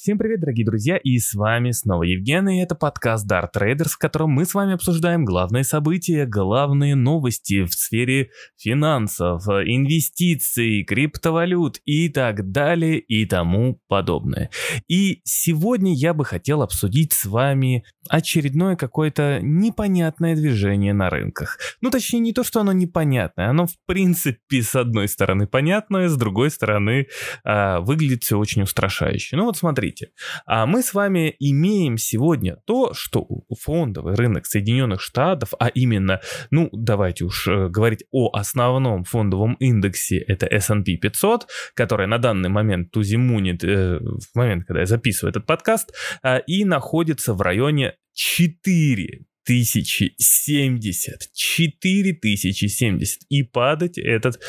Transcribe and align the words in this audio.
Всем 0.00 0.16
привет, 0.16 0.38
дорогие 0.38 0.64
друзья, 0.64 0.96
и 0.96 1.18
с 1.18 1.34
вами 1.34 1.72
снова 1.72 2.04
Евген, 2.04 2.48
и 2.50 2.60
это 2.60 2.76
подкаст 2.76 3.28
Dart 3.28 3.48
Traders, 3.52 3.88
в 3.88 3.98
котором 3.98 4.30
мы 4.30 4.44
с 4.44 4.54
вами 4.54 4.74
обсуждаем 4.74 5.24
главные 5.24 5.64
события, 5.64 6.24
главные 6.24 6.94
новости 6.94 7.64
в 7.64 7.74
сфере 7.74 8.30
финансов, 8.56 9.42
инвестиций, 9.48 10.84
криптовалют 10.84 11.80
и 11.84 12.08
так 12.10 12.52
далее 12.52 13.00
и 13.00 13.26
тому 13.26 13.80
подобное. 13.88 14.50
И 14.86 15.20
сегодня 15.24 15.92
я 15.92 16.14
бы 16.14 16.24
хотел 16.24 16.62
обсудить 16.62 17.12
с 17.12 17.24
вами 17.24 17.82
очередное 18.08 18.76
какое-то 18.76 19.40
непонятное 19.42 20.36
движение 20.36 20.92
на 20.92 21.10
рынках. 21.10 21.58
Ну, 21.80 21.90
точнее, 21.90 22.20
не 22.20 22.32
то, 22.32 22.44
что 22.44 22.60
оно 22.60 22.72
непонятное, 22.72 23.50
оно 23.50 23.66
в 23.66 23.74
принципе 23.84 24.62
с 24.62 24.76
одной 24.76 25.08
стороны 25.08 25.48
понятное, 25.48 26.08
с 26.08 26.16
другой 26.16 26.52
стороны 26.52 27.08
э, 27.44 27.78
выглядит 27.80 28.22
все 28.22 28.38
очень 28.38 28.62
устрашающе. 28.62 29.36
Ну 29.36 29.44
вот 29.44 29.56
смотри, 29.56 29.87
смотрите, 29.88 30.10
а 30.46 30.66
мы 30.66 30.82
с 30.82 30.94
вами 30.94 31.34
имеем 31.38 31.98
сегодня 31.98 32.56
то, 32.66 32.92
что 32.94 33.26
фондовый 33.60 34.14
рынок 34.14 34.46
Соединенных 34.46 35.00
Штатов, 35.00 35.54
а 35.58 35.68
именно, 35.68 36.20
ну, 36.50 36.68
давайте 36.72 37.24
уж 37.24 37.48
э, 37.48 37.68
говорить 37.68 38.04
о 38.10 38.30
основном 38.32 39.04
фондовом 39.04 39.54
индексе, 39.54 40.18
это 40.18 40.46
S&P 40.46 40.96
500, 40.96 41.48
который 41.74 42.06
на 42.06 42.18
данный 42.18 42.48
момент 42.48 42.90
тузимунит 42.90 43.64
э, 43.64 43.98
в 43.98 44.34
момент, 44.34 44.64
когда 44.66 44.80
я 44.80 44.86
записываю 44.86 45.30
этот 45.30 45.46
подкаст, 45.46 45.94
э, 46.22 46.40
и 46.46 46.64
находится 46.64 47.34
в 47.34 47.40
районе 47.40 47.94
4 48.14 49.24
4070. 49.48 51.32
4070. 51.32 53.22
И 53.28 53.42
падать 53.42 53.96
этот 53.98 54.40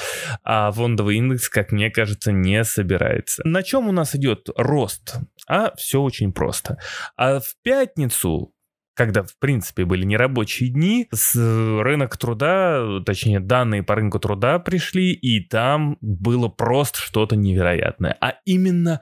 а, 0.44 0.72
фондовый 0.72 1.16
индекс, 1.18 1.48
как 1.50 1.72
мне 1.72 1.90
кажется, 1.90 2.32
не 2.34 2.64
собирается. 2.66 3.42
На 3.46 3.64
чем 3.64 3.88
у 3.88 3.92
нас 3.94 4.16
идет 4.16 4.50
рост? 4.58 5.16
А 5.48 5.74
все 5.76 6.02
очень 6.02 6.34
просто. 6.34 6.78
А 7.16 7.40
в 7.40 7.56
пятницу 7.64 8.54
когда, 8.96 9.24
в 9.24 9.38
принципе, 9.40 9.86
были 9.86 10.04
нерабочие 10.04 10.70
дни, 10.70 11.08
с 11.14 11.34
рынок 11.34 12.18
труда, 12.18 13.00
точнее, 13.06 13.40
данные 13.40 13.82
по 13.82 13.96
рынку 13.96 14.20
труда 14.20 14.60
пришли, 14.60 15.14
и 15.14 15.40
там 15.40 15.98
было 16.02 16.50
просто 16.50 17.00
что-то 17.00 17.38
невероятное. 17.38 18.18
А 18.20 18.34
именно 18.44 19.00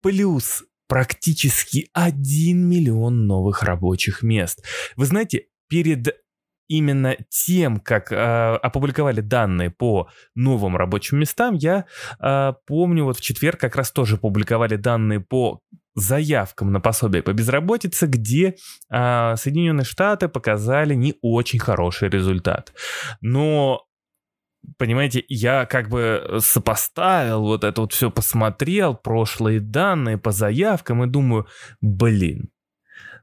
плюс 0.00 0.64
практически 0.90 1.88
1 1.94 2.68
миллион 2.68 3.28
новых 3.28 3.62
рабочих 3.62 4.24
мест. 4.24 4.64
Вы 4.96 5.06
знаете, 5.06 5.44
перед 5.68 6.16
именно 6.66 7.16
тем, 7.28 7.78
как 7.78 8.10
э, 8.10 8.16
опубликовали 8.16 9.20
данные 9.20 9.70
по 9.70 10.08
новым 10.34 10.76
рабочим 10.76 11.18
местам, 11.20 11.54
я 11.54 11.84
э, 12.20 12.52
помню, 12.66 13.04
вот 13.04 13.18
в 13.18 13.20
четверг 13.20 13.60
как 13.60 13.76
раз 13.76 13.92
тоже 13.92 14.16
публиковали 14.16 14.74
данные 14.74 15.20
по 15.20 15.60
заявкам 15.94 16.72
на 16.72 16.80
пособие 16.80 17.22
по 17.22 17.32
безработице, 17.32 18.06
где 18.06 18.56
э, 18.90 19.36
Соединенные 19.36 19.84
Штаты 19.84 20.28
показали 20.28 20.94
не 20.94 21.14
очень 21.22 21.60
хороший 21.60 22.08
результат. 22.08 22.72
Но 23.20 23.84
понимаете, 24.78 25.24
я 25.28 25.66
как 25.66 25.88
бы 25.88 26.38
сопоставил 26.40 27.42
вот 27.42 27.64
это 27.64 27.80
вот 27.80 27.92
все, 27.92 28.10
посмотрел 28.10 28.94
прошлые 28.94 29.60
данные 29.60 30.18
по 30.18 30.32
заявкам 30.32 31.04
и 31.04 31.06
думаю, 31.06 31.46
блин, 31.80 32.50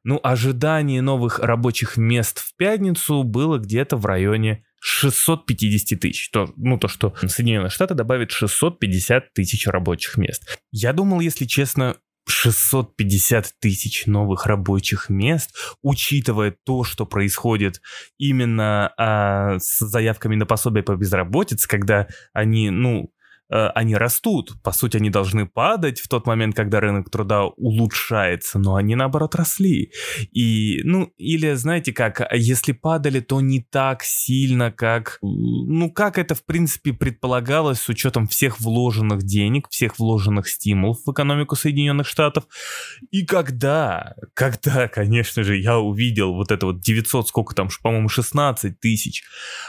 ну, 0.04 0.20
ожидание 0.24 1.02
новых 1.02 1.40
рабочих 1.40 1.98
мест 1.98 2.40
в 2.40 2.56
пятницу 2.56 3.24
было 3.24 3.58
где-то 3.58 3.98
в 3.98 4.06
районе 4.06 4.64
650 4.80 6.00
тысяч. 6.00 6.30
То, 6.30 6.54
ну, 6.56 6.78
то, 6.78 6.88
что 6.88 7.14
Соединенные 7.28 7.70
Штаты 7.70 7.94
добавят 7.94 8.32
650 8.32 9.34
тысяч 9.34 9.68
рабочих 9.68 10.18
мест. 10.18 10.60
Я 10.72 10.94
думал, 10.94 11.20
если 11.20 11.46
честно, 11.46 11.98
650 12.28 13.54
тысяч 13.60 14.06
новых 14.06 14.46
рабочих 14.46 15.10
мест, 15.10 15.56
учитывая 15.82 16.56
то, 16.66 16.84
что 16.84 17.06
происходит 17.06 17.82
именно 18.18 18.94
а, 18.98 19.58
с 19.60 19.80
заявками 19.80 20.36
на 20.36 20.46
пособие 20.46 20.84
по 20.84 20.96
безработице, 20.96 21.68
когда 21.68 22.08
они, 22.34 22.70
ну, 22.70 23.12
они 23.50 23.96
растут. 23.96 24.62
По 24.64 24.72
сути, 24.72 24.98
они 24.98 25.10
должны 25.10 25.46
падать 25.46 26.00
в 26.00 26.08
тот 26.08 26.26
момент, 26.28 26.56
когда 26.56 26.80
рынок 26.80 27.10
труда 27.10 27.46
улучшается, 27.46 28.60
но 28.60 28.76
они 28.76 28.96
наоборот 28.96 29.36
росли. 29.36 29.92
И, 30.32 30.82
ну, 30.84 31.12
или 31.18 31.54
знаете 31.54 31.94
как, 31.94 32.28
если 32.34 32.74
падали, 32.74 33.20
то 33.20 33.42
не 33.42 33.62
так 33.62 34.04
сильно, 34.04 34.72
как, 34.72 35.20
ну, 35.22 35.92
как 35.92 36.18
это 36.18 36.36
в 36.36 36.46
принципе 36.46 36.94
предполагалось 36.94 37.80
с 37.80 37.90
учетом 37.90 38.28
всех 38.28 38.60
вложенных 38.60 39.24
денег, 39.24 39.68
всех 39.70 40.00
вложенных 40.00 40.48
стимулов 40.48 40.98
в 41.06 41.12
экономику 41.12 41.56
Соединенных 41.56 42.08
Штатов. 42.08 42.46
И 43.12 43.26
когда, 43.26 44.16
когда, 44.34 44.88
конечно 44.88 45.44
же, 45.44 45.58
я 45.58 45.78
увидел 45.80 46.34
вот 46.34 46.52
это 46.52 46.66
вот 46.66 46.82
900, 46.82 47.28
сколько 47.28 47.56
там, 47.56 47.70
по-моему, 47.82 48.10
16 48.10 48.80
тысяч 48.80 49.24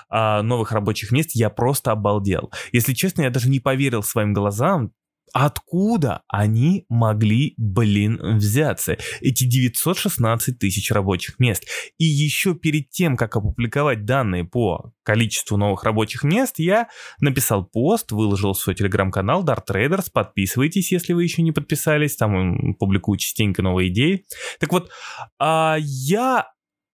а, 0.08 0.42
новых 0.42 0.72
рабочих 0.72 1.12
мест, 1.12 1.30
я 1.34 1.50
просто 1.50 1.92
обалдел. 1.92 2.50
Если 2.72 2.94
честно, 2.94 3.22
я 3.22 3.30
даже 3.30 3.48
не 3.48 3.60
поверил 3.68 4.02
своим 4.02 4.32
глазам, 4.32 4.92
Откуда 5.34 6.22
они 6.26 6.86
могли, 6.88 7.52
блин, 7.58 8.18
взяться? 8.38 8.96
Эти 9.20 9.44
916 9.44 10.58
тысяч 10.58 10.90
рабочих 10.90 11.38
мест. 11.38 11.64
И 11.98 12.04
еще 12.04 12.54
перед 12.54 12.88
тем, 12.88 13.14
как 13.14 13.36
опубликовать 13.36 14.06
данные 14.06 14.44
по 14.44 14.94
количеству 15.02 15.58
новых 15.58 15.84
рабочих 15.84 16.24
мест, 16.24 16.58
я 16.58 16.88
написал 17.20 17.66
пост, 17.66 18.10
выложил 18.10 18.54
свой 18.54 18.74
телеграм-канал 18.74 19.44
Dart 19.44 19.66
Traders. 19.70 20.06
Подписывайтесь, 20.10 20.90
если 20.92 21.12
вы 21.12 21.24
еще 21.24 21.42
не 21.42 21.52
подписались. 21.52 22.16
Там 22.16 22.74
публикую 22.76 23.18
частенько 23.18 23.60
новые 23.60 23.90
идеи. 23.90 24.24
Так 24.60 24.72
вот, 24.72 24.90
а 25.38 25.76
я 25.78 26.46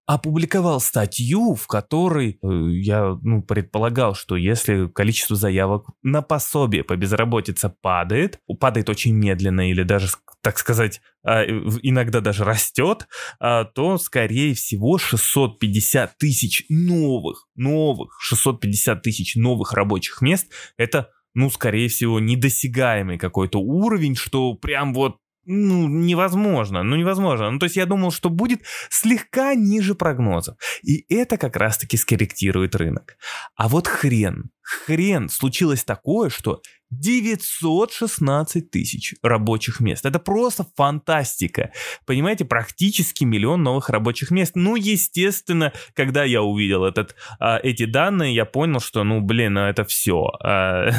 опубликовал 0.06 0.80
статью, 0.80 1.54
в 1.54 1.66
которой 1.66 2.38
э, 2.42 2.46
я 2.72 3.18
ну, 3.22 3.42
предполагал, 3.42 4.14
что 4.14 4.36
если 4.36 4.86
количество 4.88 5.34
заявок 5.34 5.86
на 6.02 6.20
пособие 6.20 6.84
по 6.84 6.94
безработице 6.96 7.72
падает, 7.80 8.38
падает 8.60 8.90
очень 8.90 9.14
медленно 9.14 9.70
или 9.70 9.82
даже, 9.82 10.08
так 10.42 10.58
сказать, 10.58 11.00
а, 11.22 11.42
иногда 11.44 12.20
даже 12.20 12.44
растет, 12.44 13.08
а, 13.40 13.64
то, 13.64 13.96
скорее 13.96 14.54
всего, 14.54 14.98
650 14.98 16.18
тысяч 16.18 16.66
новых, 16.68 17.48
новых, 17.54 18.18
650 18.20 19.02
тысяч 19.02 19.36
новых 19.36 19.72
рабочих 19.72 20.20
мест– 20.20 20.52
это 20.76 21.10
ну, 21.36 21.50
скорее 21.50 21.88
всего, 21.88 22.20
недосягаемый 22.20 23.18
какой-то 23.18 23.58
уровень, 23.58 24.14
что 24.14 24.54
прям 24.54 24.94
вот 24.94 25.16
ну, 25.46 25.88
невозможно, 25.88 26.82
ну, 26.82 26.96
невозможно. 26.96 27.50
Ну, 27.50 27.58
то 27.58 27.64
есть 27.64 27.76
я 27.76 27.86
думал, 27.86 28.10
что 28.10 28.30
будет 28.30 28.62
слегка 28.90 29.54
ниже 29.54 29.94
прогнозов. 29.94 30.56
И 30.82 31.04
это 31.14 31.36
как 31.36 31.56
раз-таки 31.56 31.96
скорректирует 31.96 32.74
рынок. 32.74 33.16
А 33.56 33.68
вот 33.68 33.86
хрен, 33.86 34.50
хрен 34.62 35.28
случилось 35.28 35.84
такое, 35.84 36.30
что 36.30 36.60
916 37.00 38.70
тысяч 38.70 39.14
рабочих 39.22 39.80
мест. 39.80 40.06
Это 40.06 40.18
просто 40.18 40.66
фантастика. 40.76 41.72
Понимаете, 42.06 42.44
практически 42.44 43.24
миллион 43.24 43.62
новых 43.62 43.88
рабочих 43.90 44.30
мест. 44.30 44.52
Ну, 44.54 44.76
естественно, 44.76 45.72
когда 45.94 46.24
я 46.24 46.42
увидел 46.42 46.84
этот, 46.84 47.14
а, 47.38 47.58
эти 47.62 47.84
данные, 47.84 48.34
я 48.34 48.44
понял, 48.44 48.80
что, 48.80 49.04
ну, 49.04 49.20
блин, 49.20 49.58
это 49.58 49.84
все. 49.84 50.30
А, 50.42 50.90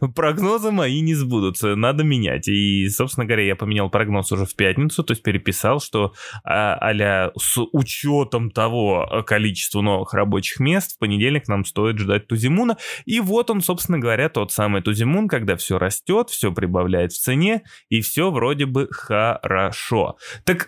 прогнозы 0.14 0.70
мои 0.70 1.00
не 1.00 1.14
сбудутся, 1.14 1.76
надо 1.76 2.04
менять. 2.04 2.48
И, 2.48 2.88
собственно 2.88 3.26
говоря, 3.26 3.44
я 3.44 3.56
поменял 3.56 3.90
прогноз 3.90 4.32
уже 4.32 4.46
в 4.46 4.54
пятницу, 4.54 5.02
то 5.02 5.12
есть 5.12 5.22
переписал, 5.22 5.80
что 5.80 6.12
а, 6.44 6.74
а 6.74 7.32
с 7.38 7.60
учетом 7.72 8.50
того 8.50 9.24
количества 9.26 9.80
новых 9.80 10.14
рабочих 10.14 10.60
мест 10.60 10.96
в 10.96 10.98
понедельник 10.98 11.48
нам 11.48 11.64
стоит 11.64 11.98
ждать 11.98 12.26
Тузимуна. 12.26 12.76
И 13.04 13.20
вот 13.20 13.50
он, 13.50 13.60
собственно 13.60 13.98
говоря, 13.98 14.28
тот 14.28 14.52
самый 14.52 14.82
Тузимун, 14.90 15.28
когда 15.28 15.56
все 15.56 15.78
растет, 15.78 16.30
все 16.30 16.52
прибавляет 16.52 17.12
в 17.12 17.20
цене, 17.20 17.62
и 17.90 18.00
все 18.00 18.32
вроде 18.32 18.66
бы 18.66 18.88
хорошо. 18.90 20.16
Так 20.44 20.66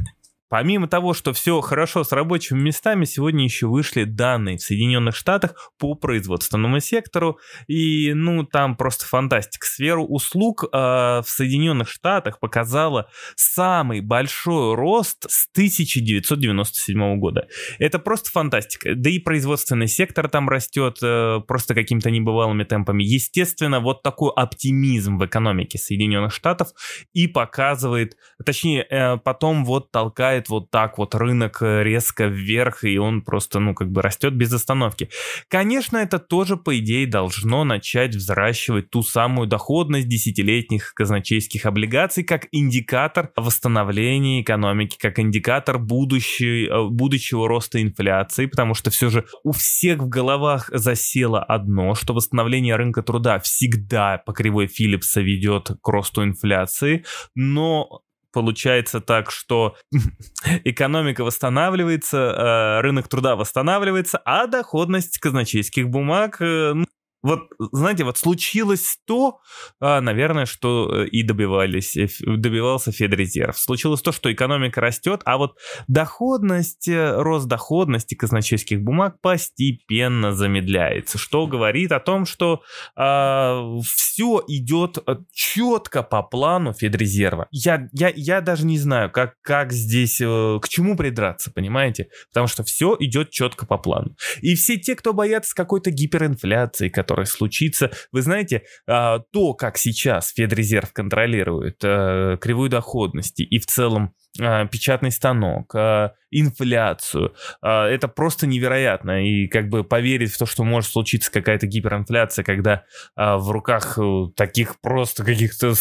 Помимо 0.52 0.86
того, 0.86 1.14
что 1.14 1.32
все 1.32 1.62
хорошо 1.62 2.04
с 2.04 2.12
рабочими 2.12 2.60
местами, 2.60 3.06
сегодня 3.06 3.42
еще 3.42 3.68
вышли 3.68 4.04
данные 4.04 4.58
в 4.58 4.60
Соединенных 4.60 5.16
Штатах 5.16 5.72
по 5.78 5.94
производственному 5.94 6.78
сектору. 6.80 7.38
И, 7.68 8.12
ну, 8.12 8.44
там 8.44 8.76
просто 8.76 9.06
фантастика. 9.06 9.66
Сферу 9.66 10.04
услуг 10.04 10.64
э, 10.64 10.68
в 10.76 11.24
Соединенных 11.24 11.88
Штатах 11.88 12.38
показала 12.38 13.08
самый 13.34 14.02
большой 14.02 14.74
рост 14.74 15.24
с 15.26 15.48
1997 15.52 17.18
года. 17.18 17.48
Это 17.78 17.98
просто 17.98 18.30
фантастика. 18.30 18.94
Да 18.94 19.08
и 19.08 19.20
производственный 19.20 19.88
сектор 19.88 20.28
там 20.28 20.50
растет 20.50 20.98
э, 21.02 21.40
просто 21.48 21.74
какими-то 21.74 22.10
небывалыми 22.10 22.64
темпами. 22.64 23.02
Естественно, 23.02 23.80
вот 23.80 24.02
такой 24.02 24.30
оптимизм 24.36 25.16
в 25.16 25.24
экономике 25.24 25.78
Соединенных 25.78 26.34
Штатов 26.34 26.72
и 27.14 27.26
показывает, 27.26 28.18
точнее, 28.44 28.82
э, 28.90 29.16
потом 29.16 29.64
вот 29.64 29.90
толкает 29.90 30.41
поднимает 30.42 30.48
вот 30.48 30.70
так 30.70 30.98
вот 30.98 31.14
рынок 31.14 31.62
э, 31.62 31.82
резко 31.82 32.26
вверх, 32.26 32.84
и 32.84 32.98
он 32.98 33.22
просто, 33.22 33.60
ну, 33.60 33.74
как 33.74 33.90
бы 33.90 34.02
растет 34.02 34.34
без 34.34 34.52
остановки. 34.52 35.08
Конечно, 35.48 35.98
это 35.98 36.18
тоже, 36.18 36.56
по 36.56 36.78
идее, 36.78 37.06
должно 37.06 37.64
начать 37.64 38.14
взращивать 38.14 38.90
ту 38.90 39.02
самую 39.02 39.46
доходность 39.48 40.08
десятилетних 40.08 40.92
казначейских 40.94 41.66
облигаций 41.66 42.24
как 42.24 42.46
индикатор 42.52 43.30
восстановления 43.36 44.42
экономики, 44.42 44.96
как 44.98 45.18
индикатор 45.18 45.78
будущей, 45.78 46.66
э, 46.66 46.88
будущего 46.88 47.48
роста 47.48 47.80
инфляции, 47.80 48.46
потому 48.46 48.74
что 48.74 48.90
все 48.90 49.10
же 49.10 49.24
у 49.44 49.52
всех 49.52 49.98
в 49.98 50.08
головах 50.08 50.70
засело 50.72 51.42
одно, 51.42 51.94
что 51.94 52.14
восстановление 52.14 52.76
рынка 52.76 53.02
труда 53.02 53.38
всегда 53.38 54.18
по 54.18 54.32
кривой 54.32 54.66
Филлипса 54.66 55.20
ведет 55.20 55.70
к 55.82 55.88
росту 55.88 56.22
инфляции, 56.22 57.04
но 57.34 58.02
получается 58.32 59.00
так, 59.00 59.30
что 59.30 59.76
экономика 60.64 61.24
восстанавливается, 61.24 62.16
э, 62.16 62.80
рынок 62.80 63.08
труда 63.08 63.36
восстанавливается, 63.36 64.18
а 64.24 64.46
доходность 64.46 65.18
казначейских 65.18 65.88
бумаг 65.88 66.38
э, 66.40 66.72
ну, 66.74 66.86
вот, 67.22 67.42
знаете, 67.72 68.02
вот 68.04 68.18
случилось 68.18 68.98
то, 69.06 69.38
а, 69.80 70.00
наверное, 70.00 70.44
что 70.44 70.90
э, 70.92 71.06
и 71.06 71.22
добивались, 71.22 71.96
э, 71.96 72.08
добивался 72.26 72.90
Федрезерв. 72.90 73.56
Случилось 73.56 74.02
то, 74.02 74.10
что 74.10 74.32
экономика 74.32 74.80
растет, 74.80 75.20
а 75.24 75.38
вот 75.38 75.56
доходность, 75.86 76.88
э, 76.88 77.14
рост 77.16 77.46
доходности 77.46 78.16
казначейских 78.16 78.82
бумаг 78.82 79.20
постепенно 79.20 80.32
замедляется, 80.32 81.16
что 81.16 81.46
говорит 81.46 81.92
о 81.92 82.00
том, 82.00 82.26
что 82.26 82.62
а, 82.96 83.78
все 83.84 84.42
идет 84.48 84.98
четко 85.32 86.02
по 86.02 86.22
плану 86.22 86.72
Федрезерва. 86.72 87.46
Я, 87.52 87.88
я, 87.92 88.12
я 88.14 88.40
даже 88.40 88.66
не 88.66 88.78
знаю, 88.78 89.10
как, 89.12 89.34
как 89.42 89.72
здесь, 89.72 90.18
к 90.18 90.68
чему 90.68 90.96
придраться, 90.96 91.52
понимаете? 91.52 92.08
Потому 92.28 92.48
что 92.48 92.64
все 92.64 92.96
идет 92.98 93.30
четко 93.30 93.64
по 93.64 93.78
плану. 93.78 94.16
И 94.40 94.54
все 94.54 94.76
те, 94.76 94.96
кто 94.96 95.12
боятся 95.12 95.54
какой-то 95.54 95.90
гиперинфляции, 95.90 96.88
которая 96.88 97.11
которое 97.12 97.26
случится. 97.26 97.90
Вы 98.10 98.22
знаете, 98.22 98.62
а, 98.86 99.20
то, 99.32 99.54
как 99.54 99.76
сейчас 99.76 100.32
Федрезерв 100.32 100.92
контролирует 100.92 101.82
э, 101.84 102.38
кривую 102.40 102.70
доходности 102.70 103.42
и 103.42 103.58
в 103.58 103.66
целом 103.66 104.14
печатный 104.36 105.10
станок, 105.10 105.74
а, 105.74 106.14
инфляцию. 106.30 107.34
Это 107.60 108.08
просто 108.08 108.46
невероятно. 108.46 109.26
И 109.26 109.46
как 109.48 109.68
бы 109.68 109.84
поверить 109.84 110.32
в 110.32 110.38
то, 110.38 110.46
что 110.46 110.64
может 110.64 110.90
случиться 110.90 111.30
какая-то 111.30 111.66
гиперинфляция, 111.66 112.42
когда 112.42 112.84
в 113.16 113.50
руках 113.50 113.98
э, 113.98 114.28
таких 114.34 114.80
просто 114.80 115.24
каких-то 115.24 115.74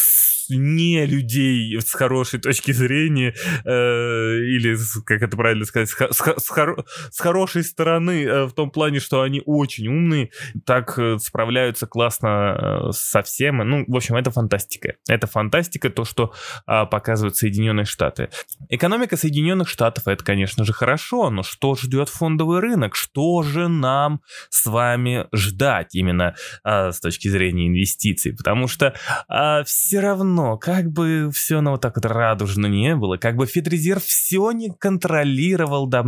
не 0.58 1.06
людей 1.06 1.80
с 1.80 1.94
хорошей 1.94 2.40
точки 2.40 2.72
зрения, 2.72 3.34
э, 3.66 3.70
или, 3.70 4.78
как 5.06 5.22
это 5.22 5.38
правильно 5.38 5.66
сказать, 5.66 5.90
с, 5.90 5.96
с, 5.96 6.22
с, 6.38 6.50
хоро, 6.50 6.84
с 7.10 7.20
хорошей 7.20 7.64
стороны, 7.64 8.24
э, 8.24 8.46
в 8.46 8.54
том 8.54 8.72
плане, 8.72 9.00
что 9.00 9.22
они 9.22 9.42
очень 9.46 9.88
умные, 9.88 10.32
так 10.66 10.98
э, 10.98 11.18
справляются 11.20 11.88
классно 11.88 12.88
э, 12.88 12.92
со 12.92 13.22
всем. 13.22 13.58
Ну, 13.58 13.86
в 13.88 13.96
общем, 13.96 14.16
это 14.16 14.32
фантастика. 14.32 14.96
Это 15.08 15.28
фантастика, 15.28 15.90
то, 15.90 16.06
что 16.06 16.34
э, 16.68 16.86
показывают 16.86 17.36
Соединенные 17.36 17.86
Штаты. 17.86 18.30
Экономика 18.70 19.18
Соединенных 19.18 19.68
Штатов, 19.68 20.08
это, 20.08 20.24
конечно 20.24 20.64
же, 20.64 20.74
хорошо, 20.74 21.30
но 21.30 21.44
что 21.44 21.76
ждет 21.76 22.10
фондовый 22.10 22.60
рынок? 22.60 22.96
Что 22.96 23.42
же 23.44 23.68
нам 23.68 24.22
с 24.50 24.66
вами 24.66 25.28
ждать 25.34 25.96
именно 25.96 26.36
э, 26.64 26.92
с 26.92 27.00
точки 27.00 27.28
зрения 27.28 27.68
инвестиций? 27.68 28.36
Потому 28.36 28.68
что 28.68 28.94
э, 29.30 29.64
все 29.66 30.00
равно 30.00 30.58
как 30.58 30.92
бы 30.92 31.32
все 31.34 31.58
оно 31.60 31.72
вот 31.72 31.82
так 31.82 31.96
вот 31.96 32.06
радужно 32.06 32.68
не 32.68 32.96
было, 32.96 33.18
как 33.18 33.36
бы 33.36 33.46
Федрезерв 33.46 34.04
все 34.04 34.52
не 34.52 34.70
контролировал 34.70 35.88
до 35.88 36.04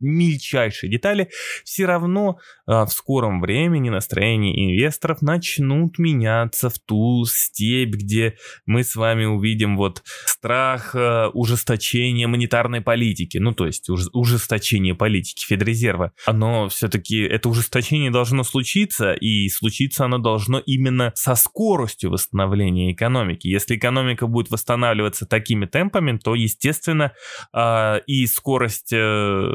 мельчайшей 0.00 0.90
детали, 0.90 1.30
все 1.64 1.86
равно 1.86 2.38
а, 2.66 2.84
в 2.84 2.92
скором 2.92 3.40
времени 3.40 3.88
настроения 3.88 4.64
инвесторов 4.64 5.22
начнут 5.22 5.98
меняться 5.98 6.68
в 6.68 6.78
ту 6.78 7.24
степь, 7.26 7.94
где 7.94 8.36
мы 8.66 8.84
с 8.84 8.96
вами 8.96 9.24
увидим 9.24 9.76
вот 9.76 10.02
страх 10.26 10.94
а, 10.94 11.28
ужесточения 11.76 12.26
монетарной 12.26 12.80
политики, 12.80 13.38
ну 13.38 13.52
то 13.52 13.66
есть 13.66 13.88
уж, 13.90 14.06
ужесточение 14.12 14.94
политики 14.94 15.44
Федрезерва. 15.46 16.12
Оно 16.24 16.68
все-таки, 16.68 17.20
это 17.20 17.48
ужесточение 17.48 18.10
должно 18.10 18.44
случиться, 18.44 19.12
и 19.12 19.48
случиться 19.48 20.04
оно 20.04 20.18
должно 20.18 20.58
именно 20.58 21.12
со 21.14 21.34
скоростью 21.34 22.10
восстановления 22.10 22.92
экономики. 22.92 23.48
Если 23.48 23.76
экономика 23.76 24.26
будет 24.26 24.50
восстанавливаться 24.50 25.26
такими 25.26 25.66
темпами, 25.66 26.18
то, 26.18 26.34
естественно, 26.34 27.12
э, 27.52 28.00
и 28.06 28.26
скорость 28.26 28.92
э, 28.92 29.50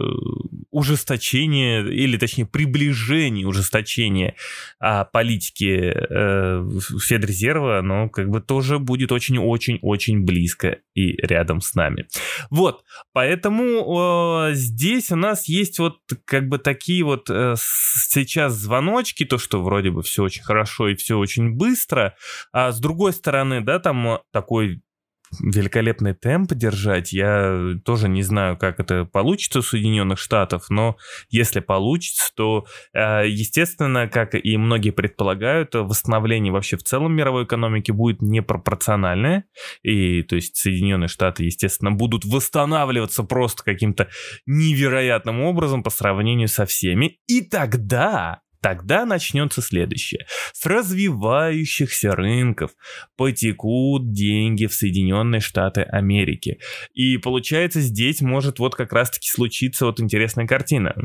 ужесточения, 0.71 1.83
или 1.83 2.17
точнее 2.17 2.45
приближения 2.45 3.47
ужесточения 3.47 4.35
э, 4.79 5.05
политики 5.11 5.93
э, 5.93 6.69
Федрезерва, 7.01 7.81
ну, 7.81 8.09
как 8.09 8.29
бы 8.29 8.41
тоже 8.41 8.79
будет 8.79 9.11
очень-очень-очень 9.11 10.23
близко 10.23 10.77
и 10.93 11.15
рядом 11.25 11.61
с 11.61 11.73
нами. 11.73 12.05
Вот, 12.49 12.83
поэтому 13.13 14.49
э, 14.49 14.53
здесь 14.53 15.11
у 15.11 15.15
нас 15.15 15.47
есть 15.47 15.79
вот 15.79 15.99
как 16.25 16.49
бы 16.49 16.57
такие 16.57 17.03
вот 17.03 17.29
э, 17.29 17.55
сейчас 17.57 18.53
звоночки, 18.53 19.25
то, 19.25 19.37
что 19.37 19.61
вроде 19.61 19.91
бы 19.91 20.01
все 20.03 20.23
очень 20.23 20.43
хорошо 20.43 20.89
и 20.89 20.95
все 20.95 21.17
очень 21.17 21.51
быстро, 21.51 22.15
а 22.51 22.71
с 22.71 22.79
другой 22.79 23.13
стороны, 23.13 23.61
да, 23.61 23.79
там 23.79 24.19
такой 24.31 24.81
великолепный 25.39 26.13
темп 26.13 26.53
держать. 26.53 27.13
Я 27.13 27.75
тоже 27.85 28.09
не 28.09 28.23
знаю, 28.23 28.57
как 28.57 28.79
это 28.79 29.05
получится 29.05 29.59
у 29.59 29.61
Соединенных 29.61 30.19
Штатов, 30.19 30.69
но 30.69 30.97
если 31.29 31.59
получится, 31.59 32.31
то, 32.35 32.65
э, 32.93 33.27
естественно, 33.27 34.07
как 34.07 34.35
и 34.35 34.57
многие 34.57 34.91
предполагают, 34.91 35.73
восстановление 35.73 36.51
вообще 36.51 36.77
в 36.77 36.83
целом 36.83 37.13
мировой 37.13 37.45
экономики 37.45 37.91
будет 37.91 38.21
непропорциональное. 38.21 39.45
И, 39.83 40.23
то 40.23 40.35
есть, 40.35 40.57
Соединенные 40.57 41.07
Штаты, 41.07 41.43
естественно, 41.43 41.91
будут 41.91 42.25
восстанавливаться 42.25 43.23
просто 43.23 43.63
каким-то 43.63 44.09
невероятным 44.45 45.41
образом 45.41 45.83
по 45.83 45.89
сравнению 45.89 46.47
со 46.47 46.65
всеми. 46.65 47.19
И 47.27 47.41
тогда 47.41 48.41
Тогда 48.61 49.05
начнется 49.05 49.61
следующее. 49.61 50.27
С 50.53 50.65
развивающихся 50.65 52.11
рынков 52.11 52.71
потекут 53.17 54.13
деньги 54.13 54.67
в 54.67 54.73
Соединенные 54.73 55.41
Штаты 55.41 55.81
Америки. 55.81 56.59
И 56.93 57.17
получается, 57.17 57.81
здесь 57.81 58.21
может 58.21 58.59
вот 58.59 58.75
как 58.75 58.93
раз-таки 58.93 59.27
случиться 59.29 59.85
вот 59.85 59.99
интересная 59.99 60.45
картина. 60.45 60.95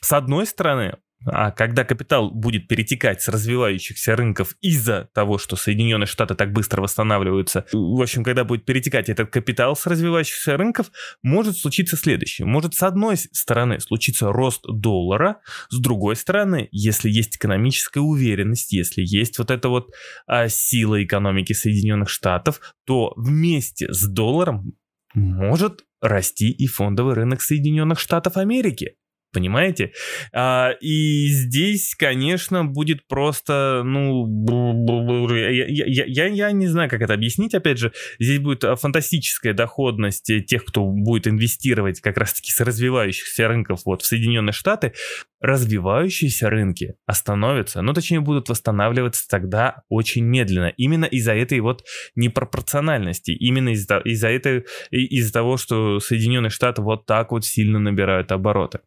С 0.00 0.12
одной 0.12 0.46
стороны, 0.46 0.96
а 1.24 1.50
когда 1.50 1.84
капитал 1.84 2.30
будет 2.30 2.68
перетекать 2.68 3.20
с 3.22 3.28
развивающихся 3.28 4.16
рынков 4.16 4.56
из-за 4.60 5.10
того, 5.12 5.38
что 5.38 5.56
Соединенные 5.56 6.06
Штаты 6.06 6.34
так 6.34 6.52
быстро 6.52 6.80
восстанавливаются, 6.80 7.66
в 7.72 8.00
общем, 8.00 8.24
когда 8.24 8.44
будет 8.44 8.64
перетекать 8.64 9.08
этот 9.08 9.30
капитал 9.30 9.76
с 9.76 9.86
развивающихся 9.86 10.56
рынков, 10.56 10.90
может 11.22 11.56
случиться 11.56 11.96
следующее. 11.96 12.46
Может, 12.46 12.74
с 12.74 12.82
одной 12.82 13.16
стороны, 13.16 13.80
случиться 13.80 14.32
рост 14.32 14.62
доллара, 14.66 15.40
с 15.68 15.78
другой 15.78 16.16
стороны, 16.16 16.68
если 16.72 17.10
есть 17.10 17.36
экономическая 17.36 18.00
уверенность, 18.00 18.72
если 18.72 19.02
есть 19.02 19.38
вот 19.38 19.50
эта 19.50 19.68
вот 19.68 19.90
а, 20.26 20.48
сила 20.48 21.02
экономики 21.02 21.52
Соединенных 21.52 22.08
Штатов, 22.08 22.60
то 22.86 23.12
вместе 23.16 23.92
с 23.92 24.08
долларом 24.08 24.72
может 25.14 25.84
расти 26.00 26.50
и 26.50 26.66
фондовый 26.66 27.14
рынок 27.14 27.42
Соединенных 27.42 27.98
Штатов 27.98 28.36
Америки. 28.36 28.94
Понимаете? 29.32 29.92
А, 30.32 30.70
и 30.80 31.28
здесь, 31.28 31.94
конечно, 31.94 32.64
будет 32.64 33.06
просто, 33.06 33.82
ну, 33.84 35.28
я, 35.34 35.66
я, 35.66 36.04
я, 36.06 36.26
я 36.26 36.50
не 36.52 36.66
знаю, 36.66 36.90
как 36.90 37.00
это 37.02 37.14
объяснить. 37.14 37.54
Опять 37.54 37.78
же, 37.78 37.92
здесь 38.18 38.40
будет 38.40 38.64
фантастическая 38.78 39.54
доходность 39.54 40.30
тех, 40.46 40.64
кто 40.64 40.84
будет 40.84 41.28
инвестировать 41.28 42.00
как 42.00 42.16
раз-таки 42.16 42.50
с 42.50 42.60
развивающихся 42.60 43.46
рынков 43.46 43.82
вот 43.84 44.02
в 44.02 44.06
Соединенные 44.06 44.52
Штаты. 44.52 44.92
Развивающиеся 45.40 46.50
рынки 46.50 46.94
остановятся, 47.06 47.82
ну, 47.82 47.92
точнее, 47.92 48.20
будут 48.20 48.48
восстанавливаться 48.48 49.26
тогда 49.28 49.82
очень 49.88 50.24
медленно. 50.24 50.72
Именно 50.76 51.06
из-за 51.06 51.34
этой 51.34 51.60
вот 51.60 51.84
непропорциональности. 52.14 53.30
Именно 53.30 53.70
из-за 53.70 53.98
из 53.98 54.22
этой, 54.22 54.66
из-за 54.90 55.32
того, 55.32 55.56
что 55.56 55.98
Соединенные 55.98 56.50
Штаты 56.50 56.82
вот 56.82 57.06
так 57.06 57.32
вот 57.32 57.44
сильно 57.44 57.78
набирают 57.78 58.32
обороты. 58.32 58.80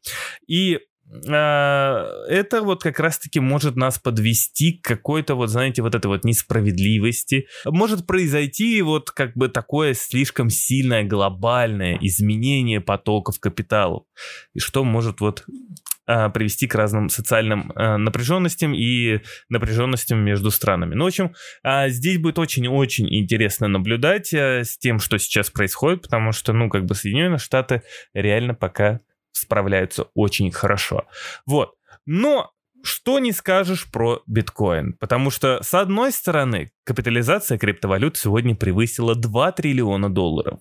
И 0.47 0.79
это 1.09 2.61
вот 2.63 2.81
как 2.81 2.99
раз-таки 2.99 3.39
может 3.39 3.75
нас 3.75 3.99
подвести 3.99 4.73
к 4.73 4.85
какой-то 4.87 5.35
вот, 5.35 5.49
знаете, 5.49 5.81
вот 5.81 5.95
этой 5.95 6.07
вот 6.07 6.23
несправедливости. 6.23 7.47
Может 7.65 8.07
произойти 8.07 8.81
вот 8.81 9.11
как 9.11 9.35
бы 9.35 9.49
такое 9.49 9.93
слишком 9.93 10.49
сильное 10.49 11.03
глобальное 11.03 11.97
изменение 12.01 12.81
потоков 12.81 13.39
капиталов. 13.39 14.03
И 14.53 14.59
что 14.59 14.83
может 14.83 15.21
вот 15.21 15.45
а, 16.05 16.29
привести 16.29 16.67
к 16.67 16.75
разным 16.75 17.07
социальным 17.07 17.71
а, 17.75 17.97
напряженностям 17.97 18.73
и 18.73 19.21
напряженностям 19.47 20.19
между 20.19 20.51
странами. 20.51 20.95
Ну, 20.95 21.05
в 21.05 21.07
общем, 21.07 21.33
а, 21.63 21.87
здесь 21.87 22.17
будет 22.17 22.39
очень-очень 22.39 23.07
интересно 23.13 23.69
наблюдать 23.69 24.33
а, 24.33 24.63
с 24.65 24.77
тем, 24.77 24.99
что 24.99 25.17
сейчас 25.17 25.49
происходит, 25.49 26.01
потому 26.01 26.33
что, 26.33 26.51
ну, 26.51 26.69
как 26.69 26.83
бы 26.85 26.93
Соединенные 26.93 27.37
Штаты 27.37 27.83
реально 28.13 28.53
пока 28.53 28.99
справляются 29.33 30.07
очень 30.13 30.51
хорошо. 30.51 31.05
Вот. 31.45 31.75
Но 32.05 32.51
что 32.83 33.19
не 33.19 33.31
скажешь 33.31 33.89
про 33.89 34.21
биткоин? 34.27 34.93
Потому 34.99 35.29
что, 35.29 35.61
с 35.63 35.73
одной 35.73 36.11
стороны, 36.11 36.71
капитализация 36.83 37.57
криптовалют 37.57 38.17
сегодня 38.17 38.55
превысила 38.55 39.15
2 39.15 39.51
триллиона 39.53 40.13
долларов. 40.13 40.59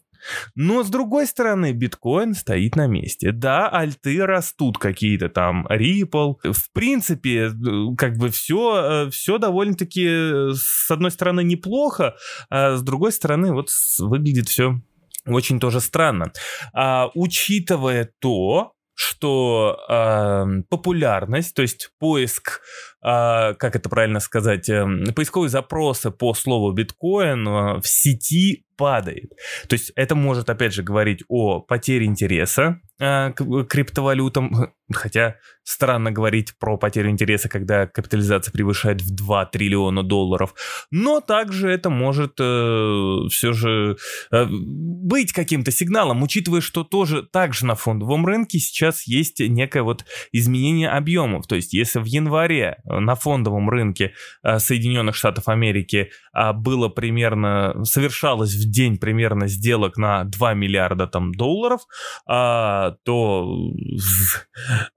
Но 0.54 0.84
с 0.84 0.88
другой 0.88 1.26
стороны, 1.26 1.72
биткоин 1.72 2.34
стоит 2.34 2.76
на 2.76 2.86
месте. 2.86 3.32
Да, 3.32 3.68
альты 3.68 4.24
растут 4.24 4.78
какие-то 4.78 5.30
там, 5.30 5.66
Ripple. 5.66 6.36
В 6.44 6.72
принципе, 6.72 7.50
как 7.98 8.16
бы 8.18 8.28
все, 8.28 9.08
все 9.10 9.38
довольно-таки, 9.38 10.52
с 10.54 10.88
одной 10.92 11.10
стороны, 11.10 11.42
неплохо, 11.42 12.14
а 12.50 12.76
с 12.76 12.82
другой 12.82 13.10
стороны, 13.10 13.52
вот 13.52 13.68
выглядит 13.98 14.48
все 14.48 14.80
очень 15.26 15.60
тоже 15.60 15.80
странно. 15.80 16.32
А, 16.74 17.10
учитывая 17.14 18.10
то, 18.20 18.72
что 18.94 19.78
э, 19.88 20.62
популярность, 20.68 21.54
то 21.54 21.62
есть 21.62 21.90
поиск, 21.98 22.60
э, 23.02 23.54
как 23.54 23.74
это 23.74 23.88
правильно 23.88 24.20
сказать, 24.20 24.68
э, 24.68 24.86
поисковые 25.14 25.48
запросы 25.48 26.10
по 26.10 26.34
слову 26.34 26.72
биткоин 26.72 27.48
э, 27.48 27.80
в 27.80 27.86
сети 27.86 28.64
падает. 28.82 29.30
То 29.68 29.74
есть 29.74 29.92
это 29.94 30.16
может, 30.16 30.50
опять 30.50 30.74
же, 30.74 30.82
говорить 30.82 31.22
о 31.28 31.60
потере 31.60 32.06
интереса 32.06 32.80
э, 32.98 33.30
к 33.30 33.64
криптовалютам, 33.68 34.72
хотя 34.92 35.36
странно 35.64 36.10
говорить 36.10 36.54
про 36.58 36.76
потерю 36.76 37.10
интереса, 37.10 37.48
когда 37.48 37.86
капитализация 37.86 38.50
превышает 38.50 39.00
в 39.00 39.14
2 39.14 39.46
триллиона 39.46 40.02
долларов, 40.02 40.54
но 40.90 41.20
также 41.20 41.70
это 41.70 41.90
может 41.90 42.34
э, 42.40 43.28
все 43.30 43.52
же 43.52 43.96
э, 44.32 44.46
быть 44.50 45.32
каким-то 45.32 45.70
сигналом, 45.70 46.22
учитывая, 46.22 46.60
что 46.60 46.82
тоже 46.82 47.22
также 47.22 47.66
на 47.66 47.76
фондовом 47.76 48.26
рынке 48.26 48.58
сейчас 48.58 49.06
есть 49.06 49.38
некое 49.38 49.82
вот 49.82 50.04
изменение 50.32 50.88
объемов, 50.88 51.46
то 51.46 51.54
есть 51.54 51.72
если 51.72 52.00
в 52.00 52.04
январе 52.04 52.78
на 52.84 53.14
фондовом 53.14 53.70
рынке 53.70 54.14
э, 54.42 54.58
Соединенных 54.58 55.14
Штатов 55.14 55.48
Америки 55.48 56.10
э, 56.34 56.52
было 56.52 56.88
примерно, 56.88 57.84
совершалось 57.84 58.54
в 58.54 58.70
день 58.72 58.98
примерно 58.98 59.46
сделок 59.46 59.96
на 59.96 60.24
2 60.24 60.54
миллиарда 60.54 61.06
там 61.06 61.32
долларов, 61.32 61.82
а, 62.26 62.96
то 63.04 63.56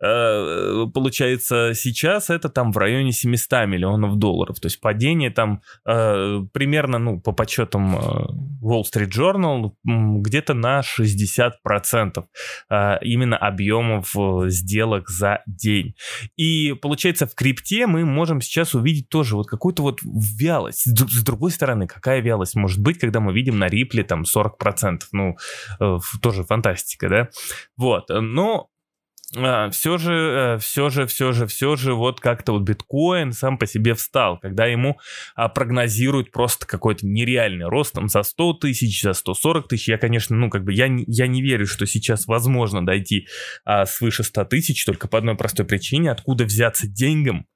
а, 0.02 0.88
получается 0.88 1.74
сейчас 1.76 2.30
это 2.30 2.50
там 2.50 2.72
в 2.72 2.78
районе 2.78 3.12
700 3.12 3.68
миллионов 3.68 4.18
долларов. 4.18 4.60
То 4.60 4.68
есть 4.68 4.80
падение 4.80 5.30
там 5.30 5.62
а, 5.86 6.42
примерно, 6.54 6.98
ну, 6.98 7.20
по 7.20 7.32
подсчетам 7.32 7.96
а, 7.96 8.28
Wall 8.64 8.84
Street 8.84 9.10
Journal, 9.10 9.72
где-то 9.84 10.54
на 10.54 10.82
60% 10.82 12.26
а, 12.70 12.98
именно 13.02 13.38
объемов 13.38 14.16
э, 14.18 14.50
сделок 14.50 15.10
за 15.10 15.42
день. 15.46 15.96
И 16.36 16.74
получается 16.74 17.28
в 17.28 17.36
крипте 17.36 17.88
мы 17.88 18.06
можем 18.06 18.42
сейчас 18.42 18.74
увидеть 18.74 19.10
тоже 19.10 19.36
вот 19.36 19.48
какую-то 19.48 19.84
вот 19.84 20.00
вялость. 20.04 20.86
С 20.86 21.24
другой 21.24 21.52
стороны, 21.52 21.88
какая 21.88 22.22
вялость 22.22 22.56
может 22.56 22.82
быть, 22.82 23.00
когда 23.00 23.20
мы 23.20 23.34
видим 23.34 23.60
на 23.60 23.65
Рипле 23.68 24.04
там 24.04 24.24
40%, 24.24 25.02
ну, 25.12 25.36
э, 25.80 25.98
тоже 26.22 26.44
фантастика, 26.44 27.10
да? 27.10 27.30
Вот, 27.78 28.10
но 28.10 28.70
все 29.32 29.98
же, 29.98 30.58
все 30.62 30.90
же, 30.90 31.08
все 31.08 31.32
же, 31.32 31.48
все 31.48 31.76
же, 31.76 31.94
вот 31.94 32.20
как-то 32.20 32.54
вот 32.54 32.62
биткоин 32.62 33.34
сам 33.34 33.58
по 33.58 33.66
себе 33.66 33.94
встал, 33.96 34.40
когда 34.40 34.66
ему 34.66 35.00
а, 35.36 35.50
прогнозируют 35.50 36.32
просто 36.32 36.66
какой-то 36.66 37.06
нереальный 37.06 37.66
рост 37.66 37.94
там 37.94 38.08
за 38.08 38.24
100 38.24 38.54
тысяч, 38.54 39.02
за 39.02 39.14
140 39.14 39.68
тысяч. 39.68 39.90
Я, 39.90 39.98
конечно, 39.98 40.36
ну 40.36 40.50
как 40.50 40.64
бы 40.64 40.74
я, 40.74 40.88
я 41.08 41.28
не 41.28 41.42
верю, 41.42 41.66
что 41.66 41.86
сейчас 41.86 42.28
возможно 42.28 42.86
дойти 42.86 43.28
а, 43.66 43.86
свыше 43.86 44.24
100 44.24 44.46
тысяч, 44.46 44.86
только 44.86 45.08
по 45.08 45.18
одной 45.18 45.36
простой 45.36 45.66
причине, 45.66 46.12
откуда 46.12 46.46
взяться 46.46 46.88
деньгам, 46.88 47.48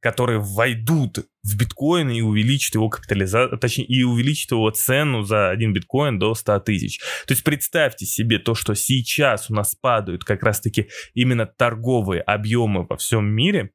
которые 0.00 0.38
войдут 0.40 1.26
в 1.42 1.56
биткоин 1.56 2.10
и 2.10 2.20
увеличат 2.20 2.74
его 2.74 2.88
капитализацию, 2.88 3.58
точнее, 3.58 3.84
и 3.86 4.02
увеличат 4.02 4.52
его 4.52 4.70
цену 4.70 5.22
за 5.22 5.50
один 5.50 5.72
биткоин 5.72 6.18
до 6.18 6.34
100 6.34 6.60
тысяч. 6.60 6.98
То 7.26 7.32
есть 7.32 7.44
представьте 7.44 8.06
себе 8.06 8.38
то, 8.38 8.54
что 8.54 8.74
сейчас 8.74 9.50
у 9.50 9.54
нас 9.54 9.74
падают 9.74 10.24
как 10.24 10.42
раз-таки 10.42 10.88
именно 11.14 11.46
торговые 11.46 12.20
объемы 12.22 12.86
во 12.88 12.96
всем 12.96 13.26
мире, 13.26 13.70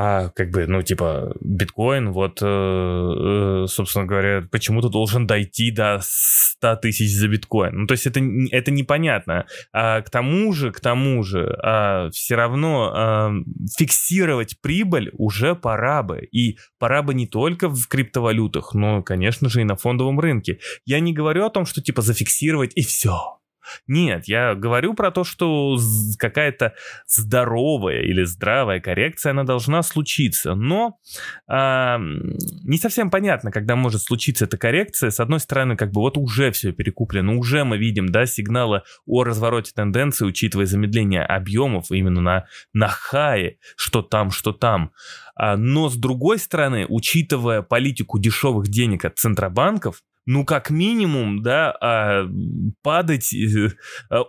а 0.00 0.28
как 0.28 0.50
бы, 0.52 0.64
ну, 0.68 0.80
типа, 0.80 1.34
биткоин, 1.40 2.12
вот, 2.12 2.38
э, 2.40 2.46
э, 2.46 3.66
собственно 3.66 4.06
говоря, 4.06 4.46
почему-то 4.48 4.88
должен 4.88 5.26
дойти 5.26 5.72
до 5.72 5.98
100 6.00 6.76
тысяч 6.76 7.12
за 7.12 7.26
биткоин. 7.26 7.72
Ну, 7.80 7.86
то 7.88 7.94
есть 7.94 8.06
это, 8.06 8.20
это 8.52 8.70
непонятно. 8.70 9.46
А 9.72 10.00
к 10.02 10.08
тому 10.08 10.52
же, 10.52 10.70
к 10.70 10.78
тому 10.78 11.24
же, 11.24 11.52
а, 11.64 12.10
все 12.10 12.36
равно 12.36 12.92
а, 12.94 13.32
фиксировать 13.76 14.60
прибыль 14.60 15.10
уже 15.14 15.56
пора 15.56 16.04
бы. 16.04 16.20
И 16.30 16.58
пора 16.78 17.02
бы 17.02 17.12
не 17.12 17.26
только 17.26 17.68
в 17.68 17.88
криптовалютах, 17.88 18.74
но, 18.74 19.02
конечно 19.02 19.48
же, 19.48 19.62
и 19.62 19.64
на 19.64 19.74
фондовом 19.74 20.20
рынке. 20.20 20.60
Я 20.84 21.00
не 21.00 21.12
говорю 21.12 21.44
о 21.44 21.50
том, 21.50 21.66
что, 21.66 21.82
типа, 21.82 22.02
зафиксировать 22.02 22.70
и 22.76 22.82
все 22.82 23.37
нет, 23.86 24.26
я 24.26 24.54
говорю 24.54 24.94
про 24.94 25.10
то, 25.10 25.24
что 25.24 25.78
какая-то 26.18 26.74
здоровая 27.06 28.02
или 28.02 28.24
здравая 28.24 28.80
коррекция, 28.80 29.30
она 29.30 29.44
должна 29.44 29.82
случиться. 29.82 30.54
Но 30.54 30.98
э, 31.48 31.96
не 31.98 32.78
совсем 32.78 33.10
понятно, 33.10 33.50
когда 33.50 33.76
может 33.76 34.02
случиться 34.02 34.44
эта 34.44 34.56
коррекция. 34.56 35.10
С 35.10 35.20
одной 35.20 35.40
стороны, 35.40 35.76
как 35.76 35.92
бы 35.92 36.00
вот 36.00 36.16
уже 36.16 36.50
все 36.50 36.72
перекуплено, 36.72 37.36
уже 37.38 37.64
мы 37.64 37.78
видим, 37.78 38.08
да, 38.08 38.26
сигналы 38.26 38.82
о 39.06 39.24
развороте 39.24 39.72
тенденции, 39.74 40.24
учитывая 40.24 40.66
замедление 40.66 41.22
объемов 41.22 41.90
именно 41.90 42.20
на, 42.20 42.46
на 42.72 42.88
хае, 42.88 43.58
что 43.76 44.02
там, 44.02 44.30
что 44.30 44.52
там. 44.52 44.92
А, 45.34 45.56
но 45.56 45.88
с 45.88 45.96
другой 45.96 46.38
стороны, 46.38 46.86
учитывая 46.88 47.62
политику 47.62 48.18
дешевых 48.18 48.68
денег 48.68 49.04
от 49.04 49.18
центробанков, 49.18 50.02
ну, 50.30 50.44
как 50.44 50.68
минимум, 50.68 51.42
да, 51.42 51.74
а, 51.80 52.28
падать 52.82 53.32
э, 53.32 53.70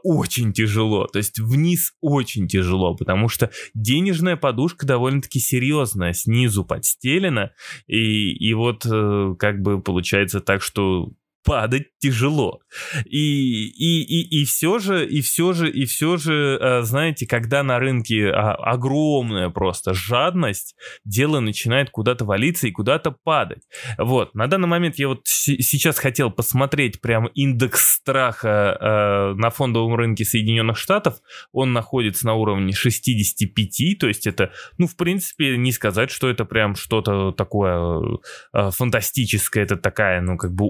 очень 0.01 0.53
тяжело. 0.53 1.07
То 1.07 1.17
есть 1.17 1.39
вниз 1.39 1.91
очень 1.99 2.47
тяжело, 2.47 2.95
потому 2.95 3.27
что 3.27 3.51
денежная 3.73 4.37
подушка 4.37 4.87
довольно-таки 4.87 5.39
серьезная, 5.39 6.13
снизу 6.13 6.63
подстелена. 6.63 7.51
И, 7.87 8.31
и 8.31 8.53
вот 8.53 8.85
э, 8.85 9.35
как 9.37 9.61
бы 9.61 9.81
получается 9.81 10.39
так, 10.39 10.61
что 10.61 11.11
падать 11.43 11.87
тяжело. 11.99 12.59
И, 13.05 13.67
и, 13.67 14.01
и, 14.01 14.41
и 14.41 14.45
все 14.45 14.79
же, 14.79 15.05
и 15.07 15.21
все 15.21 15.53
же, 15.53 15.69
и 15.69 15.85
все 15.85 16.17
же, 16.17 16.57
э, 16.61 16.81
знаете, 16.83 17.25
когда 17.27 17.63
на 17.63 17.79
рынке 17.79 18.29
а, 18.29 18.53
огромная 18.55 19.49
просто 19.49 19.93
жадность, 19.93 20.75
дело 21.05 21.39
начинает 21.39 21.89
куда-то 21.89 22.25
валиться 22.25 22.67
и 22.67 22.71
куда-то 22.71 23.15
падать. 23.23 23.63
Вот, 23.97 24.35
на 24.35 24.47
данный 24.47 24.67
момент 24.67 24.97
я 24.97 25.07
вот 25.07 25.21
сейчас 25.25 25.97
хотел 25.97 26.31
посмотреть 26.31 27.01
прям 27.01 27.27
индекс 27.27 27.93
страха 27.93 28.77
э, 28.79 29.33
на 29.35 29.49
фондовом 29.49 29.95
рынке 29.95 30.25
Соединенных 30.25 30.77
Штатов. 30.77 31.15
Он 31.51 31.73
находится 31.73 32.25
на 32.25 32.35
уровне 32.35 32.73
65, 32.73 33.97
то 33.99 34.07
есть 34.07 34.27
это, 34.27 34.51
ну, 34.77 34.87
в 34.87 34.95
принципе, 34.95 35.57
не 35.57 35.71
сказать, 35.71 36.11
что 36.11 36.29
это 36.29 36.45
прям 36.45 36.75
что-то 36.75 37.31
такое 37.31 38.19
э, 38.53 38.71
фантастическое, 38.71 39.63
это 39.63 39.77
такая, 39.77 40.21
ну, 40.21 40.37
как 40.37 40.53
бы 40.53 40.65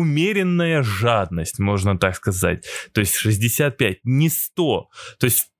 умеренная 0.00 0.82
жадность, 0.82 1.58
можно 1.58 1.98
так 1.98 2.16
сказать. 2.16 2.64
То 2.92 3.00
есть 3.00 3.14
65, 3.14 3.98
не 4.04 4.28
100. 4.28 4.88
То 5.18 5.24
есть 5.24 5.50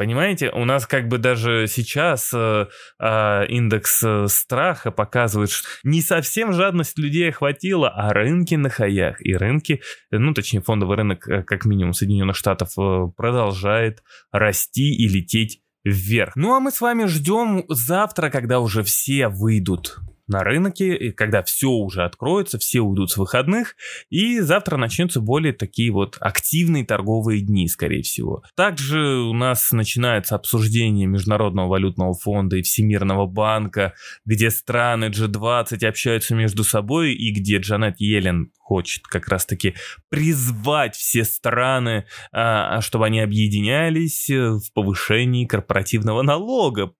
Понимаете, 0.00 0.48
у 0.48 0.64
нас 0.64 0.86
как 0.86 1.08
бы 1.08 1.18
даже 1.18 1.66
сейчас 1.68 2.30
э, 2.32 2.68
э, 2.98 3.46
индекс 3.48 4.02
страха 4.28 4.90
показывает, 4.90 5.50
что 5.50 5.68
не 5.84 6.00
совсем 6.00 6.54
жадность 6.54 6.98
людей 6.98 7.28
охватила, 7.28 7.90
а 7.90 8.14
рынки 8.14 8.54
на 8.54 8.70
хаях. 8.70 9.20
И 9.20 9.36
рынки, 9.36 9.82
ну 10.10 10.32
точнее 10.32 10.62
фондовый 10.62 10.96
рынок, 10.96 11.28
э, 11.28 11.42
как 11.42 11.66
минимум 11.66 11.92
Соединенных 11.92 12.34
Штатов, 12.34 12.70
э, 12.78 13.08
продолжает 13.14 14.02
расти 14.32 14.90
и 14.90 15.06
лететь 15.06 15.60
вверх. 15.84 16.34
Ну 16.34 16.54
а 16.54 16.60
мы 16.60 16.70
с 16.70 16.80
вами 16.80 17.04
ждем 17.04 17.64
завтра, 17.68 18.30
когда 18.30 18.60
уже 18.60 18.82
все 18.82 19.28
выйдут 19.28 19.98
на 20.30 20.42
рынке, 20.42 21.12
когда 21.12 21.42
все 21.42 21.68
уже 21.68 22.04
откроется, 22.04 22.58
все 22.58 22.80
уйдут 22.80 23.10
с 23.10 23.16
выходных, 23.16 23.76
и 24.08 24.40
завтра 24.40 24.76
начнутся 24.76 25.20
более 25.20 25.52
такие 25.52 25.90
вот 25.90 26.16
активные 26.20 26.84
торговые 26.84 27.42
дни, 27.42 27.68
скорее 27.68 28.02
всего. 28.02 28.42
Также 28.54 29.00
у 29.00 29.34
нас 29.34 29.72
начинается 29.72 30.36
обсуждение 30.36 31.06
Международного 31.06 31.68
валютного 31.68 32.14
фонда 32.14 32.56
и 32.56 32.62
Всемирного 32.62 33.26
банка, 33.26 33.94
где 34.24 34.50
страны 34.50 35.06
G20 35.06 35.84
общаются 35.86 36.34
между 36.34 36.64
собой 36.64 37.12
и 37.12 37.32
где 37.32 37.58
Джанет 37.58 38.00
Йеллен 38.00 38.52
хочет 38.58 39.04
как 39.08 39.26
раз-таки 39.26 39.74
призвать 40.10 40.94
все 40.94 41.24
страны, 41.24 42.06
а, 42.30 42.80
чтобы 42.80 43.06
они 43.06 43.18
объединялись 43.18 44.30
в 44.30 44.72
повышении 44.72 45.44
корпоративного 45.44 46.22
налога 46.22 46.92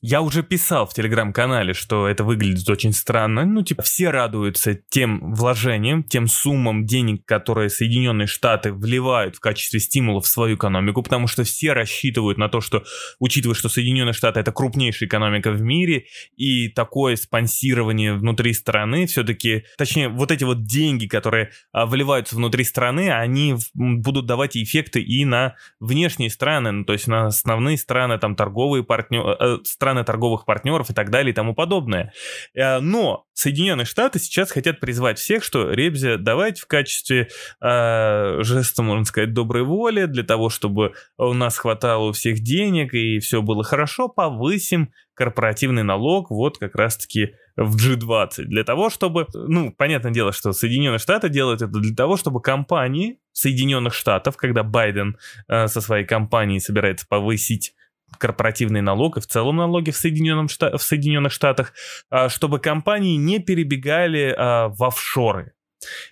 я 0.00 0.20
уже 0.20 0.42
писал 0.42 0.86
в 0.86 0.94
телеграм-канале, 0.94 1.74
что 1.74 2.06
это 2.06 2.24
выглядит 2.24 2.68
очень 2.68 2.92
странно. 2.92 3.44
Ну, 3.44 3.62
типа, 3.62 3.82
все 3.82 4.10
радуются 4.10 4.74
тем 4.74 5.34
вложениям, 5.34 6.02
тем 6.02 6.26
суммам 6.26 6.86
денег, 6.86 7.24
которые 7.24 7.70
Соединенные 7.70 8.26
Штаты 8.26 8.72
вливают 8.72 9.36
в 9.36 9.40
качестве 9.40 9.80
стимула 9.80 10.20
в 10.20 10.26
свою 10.26 10.56
экономику, 10.56 11.02
потому 11.02 11.26
что 11.26 11.44
все 11.44 11.72
рассчитывают 11.72 12.38
на 12.38 12.48
то, 12.48 12.60
что, 12.60 12.84
учитывая, 13.18 13.54
что 13.54 13.68
Соединенные 13.68 14.12
Штаты 14.12 14.40
это 14.40 14.52
крупнейшая 14.52 15.08
экономика 15.08 15.50
в 15.50 15.60
мире, 15.60 16.06
и 16.36 16.68
такое 16.68 17.16
спонсирование 17.16 18.14
внутри 18.14 18.52
страны 18.52 19.06
все-таки, 19.06 19.64
точнее, 19.76 20.08
вот 20.08 20.30
эти 20.30 20.44
вот 20.44 20.64
деньги, 20.64 21.06
которые 21.06 21.50
а, 21.72 21.86
вливаются 21.86 22.36
внутри 22.36 22.64
страны, 22.64 23.12
они 23.12 23.56
будут 23.74 24.26
давать 24.26 24.56
эффекты 24.56 25.00
и 25.00 25.24
на 25.24 25.54
внешние 25.80 26.30
страны, 26.30 26.72
ну, 26.72 26.84
то 26.84 26.92
есть 26.92 27.06
на 27.06 27.26
основные 27.26 27.78
страны, 27.78 28.18
там, 28.18 28.36
торговые 28.36 28.84
партнеры, 28.84 29.36
э, 29.38 29.58
страны 29.78 30.02
торговых 30.02 30.44
партнеров 30.44 30.90
и 30.90 30.92
так 30.92 31.10
далее 31.10 31.30
и 31.30 31.34
тому 31.34 31.54
подобное. 31.54 32.12
Э, 32.54 32.80
но 32.80 33.26
Соединенные 33.32 33.84
Штаты 33.84 34.18
сейчас 34.18 34.50
хотят 34.50 34.80
призвать 34.80 35.18
всех, 35.18 35.44
что 35.44 35.70
Ребзи, 35.70 36.16
давайте 36.16 36.62
в 36.62 36.66
качестве 36.66 37.28
э, 37.62 38.42
жеста, 38.42 38.82
можно 38.82 39.04
сказать, 39.04 39.32
доброй 39.32 39.62
воли, 39.62 40.06
для 40.06 40.24
того, 40.24 40.50
чтобы 40.50 40.94
у 41.16 41.32
нас 41.32 41.56
хватало 41.56 42.08
у 42.08 42.12
всех 42.12 42.40
денег 42.40 42.92
и 42.92 43.20
все 43.20 43.40
было 43.40 43.62
хорошо, 43.62 44.08
повысим 44.08 44.92
корпоративный 45.14 45.84
налог 45.84 46.30
вот 46.30 46.58
как 46.58 46.74
раз-таки 46.74 47.34
в 47.56 47.76
G20. 47.76 48.44
Для 48.44 48.64
того, 48.64 48.90
чтобы, 48.90 49.26
ну, 49.32 49.72
понятное 49.72 50.12
дело, 50.12 50.32
что 50.32 50.52
Соединенные 50.52 50.98
Штаты 50.98 51.28
делают 51.28 51.62
это 51.62 51.78
для 51.78 51.94
того, 51.94 52.16
чтобы 52.16 52.40
компании 52.40 53.18
Соединенных 53.32 53.94
Штатов, 53.94 54.36
когда 54.36 54.64
Байден 54.64 55.16
э, 55.46 55.68
со 55.68 55.80
своей 55.80 56.04
компанией 56.04 56.58
собирается 56.58 57.06
повысить 57.08 57.74
корпоративный 58.16 58.80
налог 58.80 59.16
и 59.16 59.20
в 59.20 59.26
целом 59.26 59.56
налоги 59.56 59.90
в, 59.90 59.96
Соединенном 59.96 60.46
Шта- 60.46 60.76
в 60.76 60.82
Соединенных 60.82 61.32
Штатах, 61.32 61.72
а, 62.10 62.28
чтобы 62.28 62.58
компании 62.58 63.16
не 63.16 63.38
перебегали 63.38 64.34
а, 64.36 64.68
в 64.68 64.82
офшоры. 64.82 65.52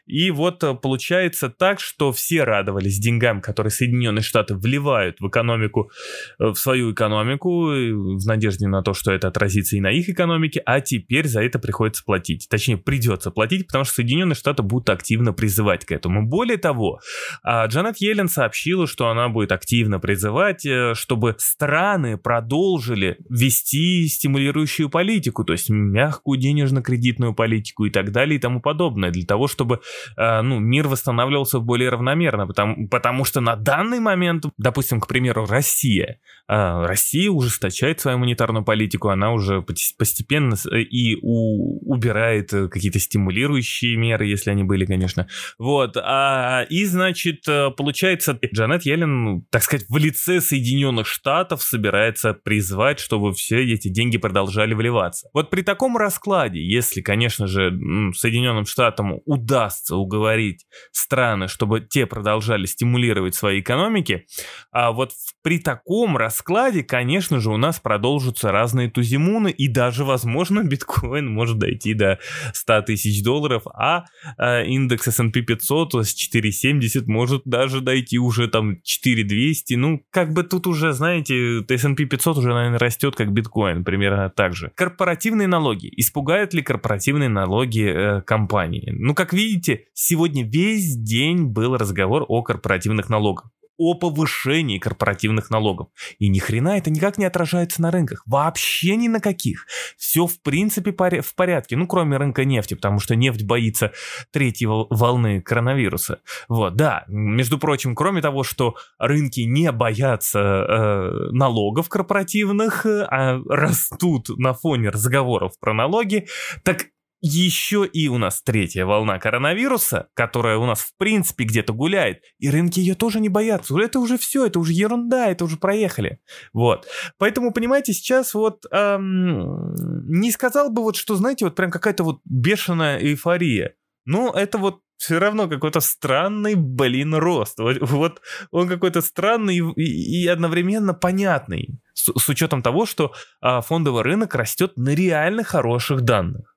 И 0.06 0.30
вот 0.30 0.62
э, 0.64 0.75
получается 0.75 1.49
так, 1.49 1.80
что 1.80 2.12
все 2.12 2.45
радовались 2.45 2.99
деньгам, 2.99 3.40
которые 3.40 3.71
Соединенные 3.71 4.23
Штаты 4.23 4.54
вливают 4.54 5.21
в 5.21 5.28
экономику, 5.28 5.90
э, 6.38 6.47
в 6.49 6.56
свою 6.56 6.92
экономику, 6.92 7.66
в 7.66 8.26
надежде 8.26 8.66
на 8.66 8.83
то, 8.83 8.95
что 8.95 9.12
это 9.12 9.28
отразится 9.28 9.76
и 9.76 9.80
на 9.80 9.90
их 9.90 10.09
экономике, 10.09 10.62
а 10.64 10.80
теперь 10.80 11.26
за 11.26 11.42
это 11.42 11.59
приходится 11.59 12.04
платить. 12.04 12.49
Точнее, 12.49 12.76
придется 12.76 13.30
платить, 13.30 13.66
потому 13.66 13.85
что 13.85 13.95
Соединенные 13.95 14.37
Штаты 14.37 14.62
будут 14.62 14.90
активно 14.90 15.33
призывать 15.33 15.85
к 15.85 15.92
этому. 15.92 16.26
Более 16.26 16.59
того, 16.59 17.00
а, 17.42 17.66
Джанет 17.66 17.99
Йеллен 17.99 18.28
сообщила, 18.28 18.87
что 18.87 19.09
она 19.09 19.28
будет 19.28 19.52
активно 19.52 19.99
призывать, 19.99 20.64
э, 20.64 20.95
чтобы 20.95 21.35
страны 21.38 22.16
продолжили 22.16 23.18
вести 23.28 24.06
стимулирующую 24.06 24.88
политику, 24.88 25.45
то 25.45 25.52
есть 25.52 25.68
мягкую 25.68 26.38
денежно-кредитную 26.38 27.35
политику 27.35 27.85
и 27.87 27.90
так 27.90 28.12
далее 28.12 28.37
и 28.37 28.40
тому 28.40 28.61
подобное, 28.61 29.11
для 29.11 29.26
того, 29.26 29.49
чтобы 29.49 29.66
э, 29.75 30.43
ну, 30.43 30.59
мир 30.59 30.89
восстанавливался 30.89 31.61
более 31.61 31.91
равномерно, 31.91 32.47
потому, 32.47 32.89
потому 32.89 33.25
что 33.25 33.41
на 33.41 33.57
данный 33.57 34.01
момент, 34.01 34.45
допустим, 34.59 35.01
к 35.01 35.09
примеру, 35.09 35.47
Россия, 35.47 36.21
э, 36.49 36.87
Россия 36.87 37.31
ужесточает 37.31 38.01
свою 38.01 38.19
монетарную 38.19 38.65
политику, 38.65 39.09
она 39.09 39.33
уже 39.33 39.63
постепенно 39.63 40.57
и 40.73 41.17
у, 41.23 41.93
убирает 41.93 42.51
какие-то 42.51 42.99
стимулирующие 42.99 43.97
меры, 43.97 44.27
если 44.27 44.51
они 44.51 44.65
были, 44.65 44.87
конечно. 44.87 45.29
Вот, 45.59 45.97
а, 45.97 46.65
и, 46.69 46.85
значит, 46.85 47.49
э, 47.49 47.71
получается, 47.77 48.39
Джанет 48.55 48.85
Йеллен, 48.85 49.43
так 49.51 49.63
сказать, 49.63 49.87
в 49.89 49.97
лице 49.97 50.41
Соединенных 50.41 51.07
Штатов 51.07 51.63
собирается 51.63 52.35
призвать, 52.35 53.01
чтобы 53.01 53.33
все 53.33 53.65
эти 53.65 53.89
деньги 53.89 54.19
продолжали 54.19 54.75
вливаться. 54.75 55.29
Вот 55.33 55.51
при 55.51 55.63
таком 55.63 55.97
раскладе, 55.97 56.63
если, 56.63 57.01
конечно 57.01 57.47
же, 57.47 57.71
Соединенным 58.15 58.67
Штатам 58.67 59.21
удастся 59.25 59.46
удастся 59.47 59.97
уговорить 59.97 60.67
страны, 60.93 61.47
чтобы 61.47 61.81
те 61.81 62.07
продолжали 62.07 62.67
стимулировать 62.67 63.35
свои 63.35 63.61
экономики, 63.61 64.26
а 64.73 64.91
вот 64.91 65.12
при 65.43 65.61
таком 65.61 66.17
раскладе, 66.17 66.83
конечно 66.83 67.38
же, 67.41 67.50
у 67.50 67.57
нас 67.57 67.79
продолжатся 67.79 68.50
разные 68.50 68.91
тузимуны, 68.91 69.50
и 69.50 69.69
даже, 69.69 70.05
возможно, 70.05 70.65
биткоин 70.65 71.29
может 71.29 71.59
дойти 71.59 71.95
до 71.95 72.19
100 72.53 72.83
тысяч 72.83 73.23
долларов, 73.23 73.62
а, 73.73 74.05
а 74.37 74.62
индекс 74.62 75.09
S&P 75.09 75.43
500 75.43 75.95
с 76.07 76.15
4,70 76.15 77.05
может 77.07 77.43
даже 77.45 77.81
дойти 77.81 78.19
уже 78.19 78.49
там 78.49 78.83
4,200, 78.83 79.75
ну, 79.75 80.02
как 80.11 80.32
бы 80.32 80.43
тут 80.43 80.67
уже, 80.67 80.93
знаете, 80.93 81.65
S&P 81.69 82.06
500 82.06 82.39
уже, 82.39 82.52
наверное, 82.52 82.80
растет 82.80 83.15
как 83.15 83.32
биткоин, 83.32 83.85
примерно 83.85 84.28
так 84.30 84.54
же. 84.54 84.73
Корпоративные 84.75 85.47
налоги. 85.47 85.89
Испугают 85.97 86.52
ли 86.52 86.63
корпоративные 86.63 87.28
налоги 87.28 87.85
э, 87.89 88.23
компании? 88.23 88.91
Ну, 88.91 89.15
как 89.15 89.32
видите, 89.37 89.85
сегодня 89.95 90.45
весь 90.45 90.97
день 90.97 91.45
был 91.45 91.77
разговор 91.77 92.25
о 92.29 92.43
корпоративных 92.43 93.09
налогах 93.09 93.51
о 93.79 93.95
повышении 93.95 94.79
корпоративных 94.79 95.51
налогов. 95.51 95.89
И 96.19 96.29
ни 96.29 96.39
хрена 96.39 96.79
это 96.79 96.91
никак 96.91 97.19
не 97.19 97.25
отражается 97.25 97.83
на 97.83 97.91
рынках. 97.91 98.23
Вообще 98.27 98.97
ни 98.97 99.09
на 99.09 99.21
каких. 99.21 99.67
Все 99.97 100.27
в 100.27 100.41
принципе 100.43 100.93
в 100.93 101.35
порядке. 101.35 101.77
Ну, 101.77 101.87
кроме 101.87 102.17
рынка 102.17 102.45
нефти, 102.45 102.75
потому 102.75 103.01
что 103.01 103.17
нефть 103.17 103.45
боится 103.45 103.93
третьей 104.33 104.67
волны 104.67 105.41
коронавируса. 105.43 106.21
Вот, 106.49 106.77
да. 106.77 107.05
Между 107.09 107.59
прочим, 107.59 107.95
кроме 107.95 108.23
того, 108.23 108.43
что 108.43 108.77
рынки 108.99 109.41
не 109.41 109.71
боятся 109.73 110.39
э, 110.39 111.31
налогов 111.33 111.89
корпоративных, 111.89 112.87
э, 112.87 113.03
а 113.11 113.41
растут 113.49 114.29
на 114.39 114.55
фоне 114.55 114.89
разговоров 114.89 115.59
про 115.61 115.75
налоги, 115.75 116.29
так 116.63 116.87
еще 117.26 117.86
и 117.86 118.08
у 118.08 118.19
нас 118.19 118.43
третья 118.43 118.84
волна 118.84 119.19
коронавируса, 119.19 120.08
которая 120.15 120.58
у 120.58 120.67
нас 120.67 120.80
в 120.80 120.97
принципе 120.97 121.45
где-то 121.45 121.73
гуляет, 121.73 122.23
и 122.39 122.50
рынки 122.50 122.80
ее 122.80 122.95
тоже 122.95 123.21
не 123.21 123.28
боятся. 123.28 123.78
Это 123.78 123.99
уже 123.99 124.19
все, 124.19 124.47
это 124.47 124.58
уже 124.58 124.73
ерунда, 124.73 125.28
это 125.28 125.45
уже 125.45 125.56
проехали. 125.56 126.21
Вот. 126.52 126.86
Поэтому, 127.19 127.52
понимаете, 127.52 127.93
сейчас 127.93 128.34
вот 128.34 128.65
эм, 128.71 129.75
не 130.08 130.30
сказал 130.30 130.71
бы 130.71 130.82
вот, 130.82 130.97
что, 130.97 131.17
знаете, 131.17 131.45
вот 131.45 131.54
прям 131.54 131.71
какая-то 131.71 132.04
вот 132.04 132.21
бешеная 132.25 132.99
эйфория. 132.99 133.75
Но 134.04 134.32
это 134.32 134.58
вот 134.58 134.80
все 134.97 135.19
равно 135.19 135.49
какой-то 135.49 135.80
странный, 135.80 136.54
блин, 136.54 137.15
рост. 137.15 137.58
Вот, 137.58 137.76
вот 137.80 138.21
он 138.50 138.69
какой-то 138.69 139.02
странный 139.02 139.58
и, 139.58 140.23
и 140.23 140.26
одновременно 140.26 140.95
понятный. 140.95 141.80
С, 141.95 142.12
с 142.17 142.28
учетом 142.28 142.62
того, 142.62 142.86
что 142.86 143.12
а, 143.41 143.60
фондовый 143.60 144.02
рынок 144.02 144.34
растет 144.34 144.73
на 144.76 144.95
реально 144.95 145.45
хороших 145.45 146.02
данных. 146.02 146.55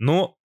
Но 0.00 0.36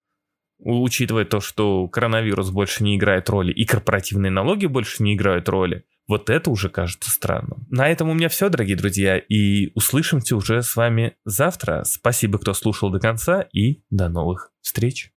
учитывая 0.59 1.25
то, 1.25 1.39
что 1.39 1.87
коронавирус 1.87 2.51
больше 2.51 2.83
не 2.83 2.95
играет 2.95 3.29
роли 3.29 3.51
и 3.51 3.65
корпоративные 3.65 4.31
налоги 4.31 4.67
больше 4.67 5.01
не 5.01 5.15
играют 5.15 5.49
роли, 5.49 5.85
вот 6.07 6.29
это 6.29 6.51
уже 6.51 6.69
кажется 6.69 7.09
странным. 7.09 7.65
На 7.69 7.89
этом 7.89 8.09
у 8.09 8.13
меня 8.13 8.29
все, 8.29 8.49
дорогие 8.49 8.77
друзья, 8.77 9.17
и 9.17 9.71
услышимся 9.73 10.35
уже 10.35 10.61
с 10.61 10.75
вами 10.75 11.15
завтра. 11.25 11.83
Спасибо, 11.83 12.37
кто 12.37 12.53
слушал 12.53 12.91
до 12.91 12.99
конца, 12.99 13.41
и 13.41 13.81
до 13.89 14.07
новых 14.07 14.51
встреч. 14.61 15.11